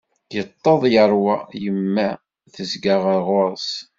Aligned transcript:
Yeṭṭeḍ 0.35 0.81
yerwa, 0.93 1.35
yemma 1.63 2.09
tezga 2.53 2.95
ɣer 3.03 3.19
ɣur-s. 3.27 3.69